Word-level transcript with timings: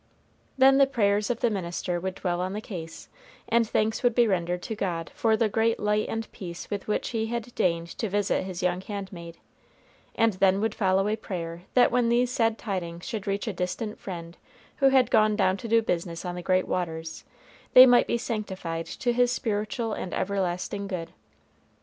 Then 0.57 0.79
the 0.79 0.87
prayers 0.87 1.29
of 1.29 1.41
the 1.41 1.51
minister 1.51 1.99
would 1.99 2.15
dwell 2.15 2.41
on 2.41 2.53
the 2.53 2.59
case, 2.59 3.07
and 3.47 3.69
thanks 3.69 4.01
would 4.01 4.15
be 4.15 4.27
rendered 4.27 4.63
to 4.63 4.73
God 4.75 5.11
for 5.13 5.37
the 5.37 5.47
great 5.47 5.79
light 5.79 6.09
and 6.09 6.31
peace 6.31 6.71
with 6.71 6.87
which 6.87 7.09
he 7.09 7.27
had 7.27 7.53
deigned 7.53 7.89
to 7.99 8.09
visit 8.09 8.43
his 8.43 8.63
young 8.63 8.81
handmaid; 8.81 9.37
and 10.15 10.33
then 10.41 10.59
would 10.59 10.73
follow 10.73 11.07
a 11.07 11.15
prayer 11.15 11.65
that 11.75 11.91
when 11.91 12.09
these 12.09 12.31
sad 12.31 12.57
tidings 12.57 13.07
should 13.07 13.27
reach 13.27 13.45
a 13.47 13.53
distant 13.53 13.99
friend 13.99 14.37
who 14.77 14.89
had 14.89 15.11
gone 15.11 15.35
down 15.35 15.55
to 15.57 15.67
do 15.67 15.83
business 15.83 16.25
on 16.25 16.33
the 16.33 16.41
great 16.41 16.67
waters, 16.67 17.23
they 17.73 17.85
might 17.85 18.07
be 18.07 18.17
sanctified 18.17 18.87
to 18.87 19.13
his 19.13 19.31
spiritual 19.31 19.93
and 19.93 20.15
everlasting 20.15 20.87
good. 20.87 21.11